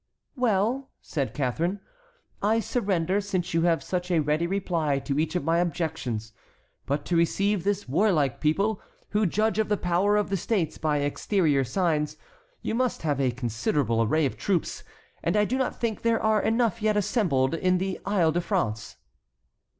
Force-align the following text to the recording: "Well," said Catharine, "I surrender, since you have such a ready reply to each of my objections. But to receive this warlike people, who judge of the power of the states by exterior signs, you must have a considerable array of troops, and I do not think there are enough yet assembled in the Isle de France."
"Well," 0.35 0.89
said 0.99 1.35
Catharine, 1.35 1.79
"I 2.41 2.59
surrender, 2.59 3.21
since 3.21 3.53
you 3.53 3.61
have 3.65 3.83
such 3.83 4.09
a 4.09 4.19
ready 4.19 4.47
reply 4.47 4.97
to 4.97 5.19
each 5.19 5.35
of 5.35 5.43
my 5.43 5.59
objections. 5.59 6.33
But 6.87 7.05
to 7.05 7.15
receive 7.15 7.63
this 7.63 7.87
warlike 7.87 8.39
people, 8.41 8.81
who 9.09 9.27
judge 9.27 9.59
of 9.59 9.69
the 9.69 9.77
power 9.77 10.17
of 10.17 10.31
the 10.31 10.37
states 10.37 10.79
by 10.79 10.97
exterior 11.01 11.63
signs, 11.63 12.17
you 12.63 12.73
must 12.73 13.03
have 13.03 13.21
a 13.21 13.29
considerable 13.29 14.01
array 14.01 14.25
of 14.25 14.37
troops, 14.37 14.83
and 15.21 15.37
I 15.37 15.45
do 15.45 15.55
not 15.55 15.79
think 15.79 16.01
there 16.01 16.19
are 16.19 16.41
enough 16.41 16.81
yet 16.81 16.97
assembled 16.97 17.53
in 17.53 17.77
the 17.77 17.99
Isle 18.03 18.31
de 18.31 18.41
France." 18.41 18.95